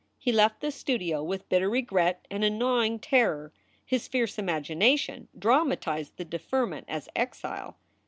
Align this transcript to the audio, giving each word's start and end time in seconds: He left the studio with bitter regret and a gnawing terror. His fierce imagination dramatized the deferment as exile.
He 0.17 0.31
left 0.31 0.61
the 0.61 0.71
studio 0.71 1.21
with 1.21 1.47
bitter 1.47 1.69
regret 1.69 2.25
and 2.31 2.43
a 2.43 2.49
gnawing 2.49 2.97
terror. 2.97 3.53
His 3.85 4.07
fierce 4.07 4.39
imagination 4.39 5.27
dramatized 5.37 6.17
the 6.17 6.25
deferment 6.25 6.85
as 6.89 7.07
exile. 7.15 7.77